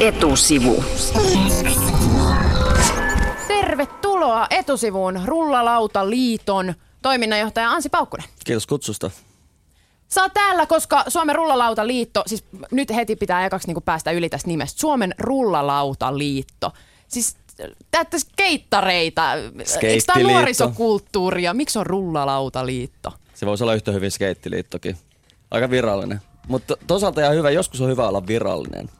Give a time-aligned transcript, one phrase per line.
[0.00, 0.84] Etusivu.
[3.48, 8.26] Tervetuloa etusivuun Rullalauta Liiton toiminnanjohtaja Ansi Paukkunen.
[8.44, 9.10] Kiitos kutsusta.
[10.08, 14.48] Sä oot täällä, koska Suomen Rullalautaliitto, siis nyt heti pitää ekaksi niin päästä yli tästä
[14.48, 16.72] nimestä, Suomen Rullalautaliitto.
[17.08, 17.36] Siis
[17.90, 23.12] täyttä skeittareita, eikö tämä nuorisokulttuuria, miksi on Rullalautaliitto?
[23.34, 24.96] Se voisi olla yhtä hyvin skeittiliittokin.
[25.50, 26.20] Aika virallinen.
[26.48, 28.90] Mutta toisaalta ihan hyvä, joskus on hyvä olla virallinen.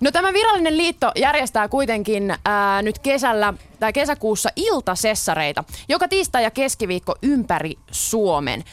[0.00, 6.50] No tämä virallinen liitto järjestää kuitenkin ää, nyt kesällä tai kesäkuussa iltasessareita, joka tiistai ja
[6.50, 8.64] keskiviikko ympäri Suomen.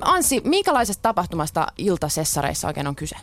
[0.00, 3.16] Anssi, minkälaisesta tapahtumasta iltasessareissa oikein on kyse?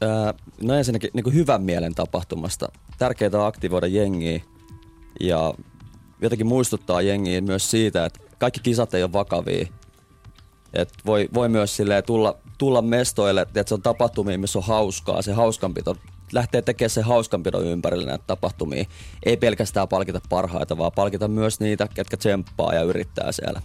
[0.00, 2.68] Ää, no ensinnäkin niin kuin hyvän mielen tapahtumasta.
[2.98, 4.40] Tärkeää on aktivoida jengiä
[5.20, 5.54] ja
[6.20, 9.66] jotenkin muistuttaa jengiä myös siitä, että kaikki kisat ei ole vakavia.
[10.72, 15.22] Et voi, voi myös tulla, tulla mestoille, että se on tapahtumia, missä on hauskaa.
[15.22, 15.96] Se hauskanpito
[16.32, 18.84] lähtee tekemään se hauskanpidon ympärille näitä tapahtumia.
[19.26, 23.62] Ei pelkästään palkita parhaita, vaan palkita myös niitä, ketkä tsemppaa ja yrittää siellä.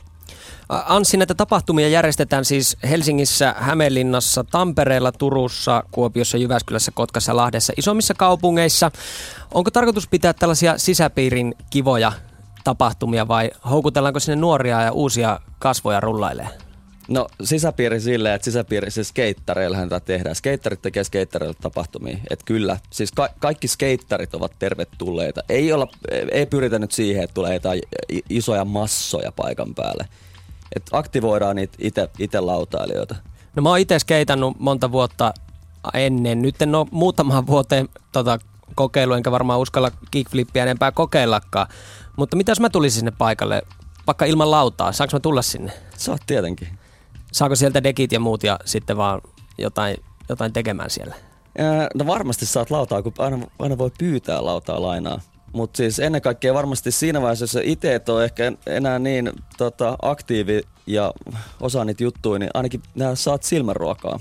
[0.70, 8.92] Anssi, näitä tapahtumia järjestetään siis Helsingissä, Hämeenlinnassa, Tampereella, Turussa, Kuopiossa, Jyväskylässä, Kotkassa, Lahdessa, isommissa kaupungeissa.
[9.54, 12.12] Onko tarkoitus pitää tällaisia sisäpiirin kivoja
[12.64, 16.69] tapahtumia vai houkutellaanko sinne nuoria ja uusia kasvoja rullailee?
[17.10, 20.36] No sisäpiiri silleen, että sisäpiiri siis skeittareillähän tätä tehdään.
[20.36, 22.18] Skeittarit tekee skeittareille tapahtumia.
[22.30, 25.42] Että kyllä, siis ka- kaikki skeittarit ovat tervetulleita.
[25.50, 25.88] Ei, olla,
[26.32, 27.82] ei pyritä nyt siihen, että tulee jotain
[28.30, 30.08] isoja massoja paikan päälle.
[30.76, 33.16] Et aktivoidaan niitä itse lautailijoita.
[33.56, 35.34] No mä oon itse skeitannut monta vuotta
[35.94, 36.42] ennen.
[36.42, 38.40] Nyt en ole muutamaan vuoteen tota,
[38.76, 41.68] kokeilu, enkä varmaan uskalla kickflippiä enempää kokeillakaan.
[42.18, 43.62] Mutta mitä jos mä tulisin sinne paikalle,
[44.08, 45.72] vaikka ilman lautaa, saanko mä tulla sinne?
[45.98, 46.79] Saat tietenkin.
[47.32, 49.22] Saako sieltä dekit ja muut ja sitten vaan
[49.58, 49.98] jotain,
[50.30, 51.16] jotain tekemään siellä?
[51.96, 55.22] No varmasti saat lautaa, kun aina, aina voi pyytää lautaa lainaa.
[55.54, 59.98] Mutta siis ennen kaikkea varmasti siinä vaiheessa, jos itse et ole ehkä enää niin tota,
[60.02, 61.14] aktiivi ja
[61.62, 64.20] osaa niitä juttuja, niin ainakin nää saat silmänruokaa.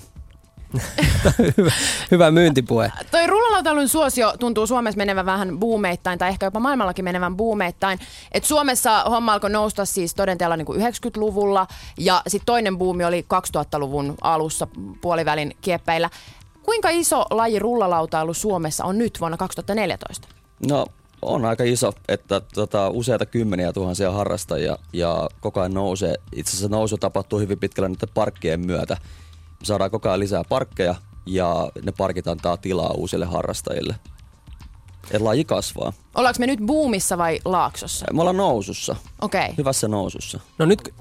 [1.56, 1.72] Hyvä,
[2.10, 2.92] hyvä myyntipuhe.
[3.10, 7.98] Toi rullalautailun suosio tuntuu Suomessa menevän vähän buumeittain tai ehkä jopa maailmallakin menevän buumeittain.
[8.32, 11.66] Et Suomessa homma alkoi nousta siis todenteella niin kuin 90-luvulla
[11.98, 13.26] ja sitten toinen buumi oli
[13.56, 14.68] 2000-luvun alussa
[15.00, 16.10] puolivälin kieppeillä.
[16.62, 20.28] Kuinka iso laji rullalautailu Suomessa on nyt vuonna 2014?
[20.68, 20.86] No
[21.22, 26.14] on aika iso, että tota, useita kymmeniä tuhansia harrastajia ja koko ajan nousee.
[26.32, 28.96] Itse asiassa nousu tapahtuu hyvin pitkällä nyt parkkien myötä
[29.62, 30.94] saadaan koko ajan lisää parkkeja
[31.26, 33.94] ja ne parkit antaa tilaa uusille harrastajille.
[35.10, 35.92] Et laji kasvaa.
[36.14, 38.06] Ollaanko me nyt boomissa vai laaksossa?
[38.12, 38.96] Me ollaan nousussa.
[39.20, 39.44] Okei.
[39.44, 39.54] Okay.
[39.58, 40.40] Hyvässä nousussa.
[40.58, 40.94] No nyt,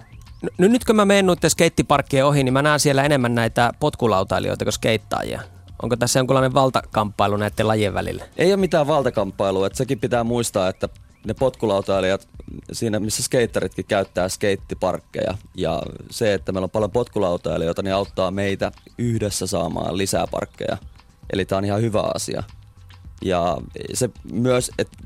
[0.58, 4.66] no, nyt kun mä menen noiden skeittiparkkien ohi, niin mä näen siellä enemmän näitä potkulautailijoita
[4.66, 5.42] kuin skeittaajia.
[5.82, 8.26] Onko tässä jonkunlainen valtakamppailu näiden lajien välillä?
[8.38, 9.68] Ei ole mitään valtakamppailua.
[9.68, 10.90] Että sekin pitää muistaa, että
[11.28, 12.28] ne potkulautailijat,
[12.72, 15.38] siinä missä skeittaritkin käyttää skeittiparkkeja.
[15.56, 20.78] Ja se, että meillä on paljon potkulautailijoita, niin auttaa meitä yhdessä saamaan lisää parkkeja.
[21.34, 22.44] Eli tämä on ihan hyvä asia.
[23.22, 23.58] Ja
[23.94, 24.98] se myös, että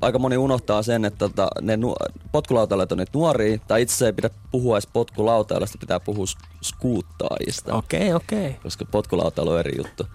[0.00, 1.96] aika moni unohtaa sen, että tota, ne nu-
[2.32, 6.24] potkulautailijat on nyt nuoria, tai itse ei pidä puhua edes potkulautailijoista, pitää puhua
[6.62, 7.74] skuuttaajista.
[7.74, 8.46] Okei, okay, okei.
[8.46, 8.60] Okay.
[8.62, 10.06] Koska potkulautailu on eri juttu.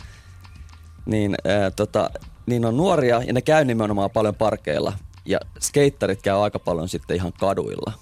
[1.06, 2.10] Niin, ää, tota,
[2.46, 4.94] niin on nuoria ja ne käy nimenomaan paljon parkeilla.
[5.26, 7.94] Ja skeittarit käy aika paljon sitten ihan kaduilla.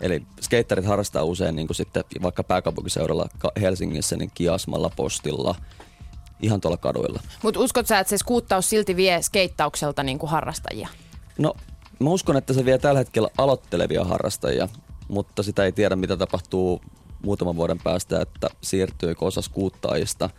[0.00, 3.28] Eli skeittarit harrastaa usein niin kuin sitten vaikka pääkaupunkiseudulla
[3.60, 5.54] Helsingissä niin kiasmalla, postilla,
[6.42, 7.20] ihan tuolla kaduilla.
[7.42, 10.88] Mutta uskot sä, että se skuuttaus silti vie skeittaukselta niin kuin harrastajia?
[11.38, 11.54] No,
[11.98, 14.68] mä uskon, että se vie tällä hetkellä aloittelevia harrastajia,
[15.08, 16.80] mutta sitä ei tiedä, mitä tapahtuu
[17.24, 20.30] muutaman vuoden päästä, että siirtyykö osa skuuttaajista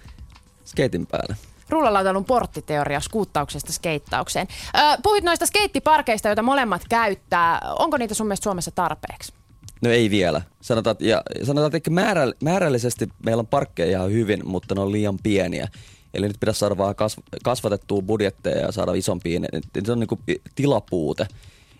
[0.66, 1.36] skeitin päälle
[1.70, 4.48] rullalautailun porttiteoria skuuttauksesta skeittaukseen.
[4.78, 7.62] Öö, puhuit noista skeittiparkeista, joita molemmat käyttää.
[7.80, 9.34] Onko niitä sun mielestä Suomessa tarpeeksi?
[9.82, 10.42] No ei vielä.
[10.62, 15.18] Sanotaan, ja sanotaan että määrä, määrällisesti meillä on parkkeja ihan hyvin, mutta ne on liian
[15.24, 15.68] pieniä.
[16.14, 16.96] Eli nyt pitäisi saada vaan
[17.44, 19.40] kasvatettua budjetteja ja saada isompia.
[19.86, 20.22] Se on niin kuin
[20.56, 21.28] tilapuute.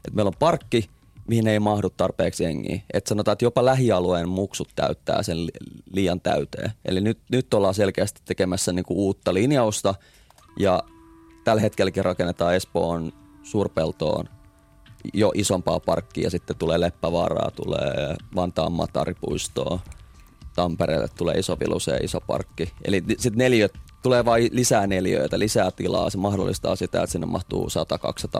[0.08, 0.90] Et meillä on parkki,
[1.30, 2.82] mihin ei mahdu tarpeeksi jengiä.
[2.94, 5.38] Et sanotaan, että jopa lähialueen muksut täyttää sen
[5.92, 6.72] liian täyteen.
[6.86, 9.96] Eli nyt, nyt ollaan selkeästi tekemässä niinku uutta linjausta
[10.60, 10.84] ja
[11.44, 14.26] tällä hetkelläkin rakennetaan Espoon suurpeltoon
[15.14, 19.80] jo isompaa parkkia ja sitten tulee Leppävaaraa, tulee Vantaan Mataripuistoa,
[20.56, 22.74] Tampereelle tulee iso Viluseen iso parkki.
[22.86, 26.10] Eli sitten neliöt tulee vain lisää neliöitä, lisää tilaa.
[26.10, 27.68] Se mahdollistaa sitä, että sinne mahtuu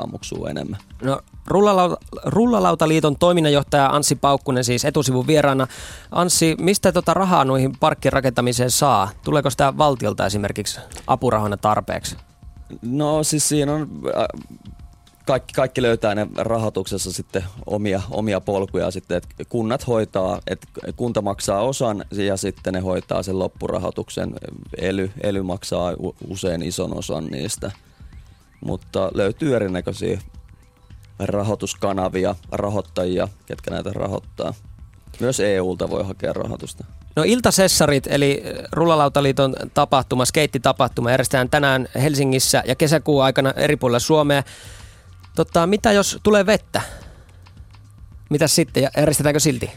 [0.04, 0.80] 100-200 muksua enemmän.
[1.04, 5.68] No, Rullalauta, Rullalautaliiton toiminnanjohtaja Anssi Paukkunen siis etusivun vieraana.
[6.12, 9.10] Anssi, mistä tota rahaa noihin parkkien rakentamiseen saa?
[9.24, 12.18] Tuleeko sitä valtiolta esimerkiksi apurahoina tarpeeksi?
[12.82, 14.26] No siis siinä on, äh,
[15.26, 21.22] kaikki, kaikki löytää ne rahoituksessa sitten omia, omia polkuja sitten, että kunnat hoitaa, että kunta
[21.22, 24.34] maksaa osan ja sitten ne hoitaa sen loppurahoituksen.
[24.78, 25.94] Ely, ely maksaa
[26.28, 27.72] usein ison osan niistä,
[28.66, 30.20] mutta löytyy erinäköisiä
[31.20, 34.54] rahoituskanavia, rahoittajia, ketkä näitä rahoittaa.
[35.20, 36.86] Myös EUlta voi hakea rahoitusta.
[37.16, 44.44] No Iltasessarit, eli Rullalautaliiton tapahtuma, skeittitapahtuma, järjestetään tänään Helsingissä ja kesäkuun aikana eri puolilla Suomea.
[45.40, 46.82] Totta, mitä jos tulee vettä?
[48.30, 48.90] Mitä sitten?
[48.98, 49.72] Järjestetäänkö silti?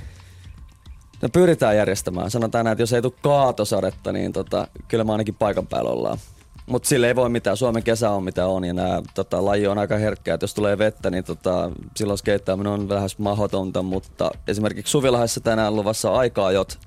[1.23, 2.31] No pyritään järjestämään.
[2.31, 6.19] Sanotaan näin, että jos ei tule kaatosadetta, niin tota, kyllä me ainakin paikan päällä ollaan.
[6.67, 7.57] Mutta sille ei voi mitään.
[7.57, 10.39] Suomen kesä on mitä on ja nämä tota, laji on aika herkkää.
[10.41, 13.83] Jos tulee vettä, niin tota, silloin skeittaaminen on lähes mahdotonta.
[13.83, 16.11] Mutta esimerkiksi Suvilahdessa tänään luvassa
[16.53, 16.79] jot.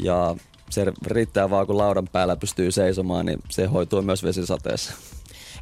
[0.00, 0.36] Ja
[0.70, 4.92] se riittää vaan, kun laudan päällä pystyy seisomaan, niin se hoituu myös vesisateessa.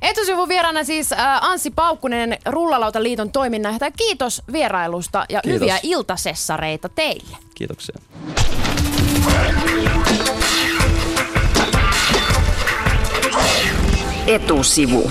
[0.02, 3.90] Etusivun vieraana siis äh, Anssi Paukkunen Rullalautaliiton toiminnasta.
[3.90, 5.60] Kiitos vierailusta ja Kiitos.
[5.60, 7.36] hyviä iltasessareita teille.
[7.54, 7.96] Kiitoksia.
[14.26, 15.10] Etusivu.